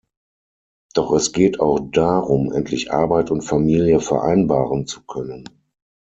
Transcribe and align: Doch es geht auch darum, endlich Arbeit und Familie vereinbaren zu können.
Doch 0.95 1.11
es 1.11 1.31
geht 1.31 1.59
auch 1.59 1.77
darum, 1.91 2.51
endlich 2.51 2.91
Arbeit 2.91 3.29
und 3.29 3.43
Familie 3.43 3.99
vereinbaren 3.99 4.87
zu 4.87 5.03
können. 5.03 5.45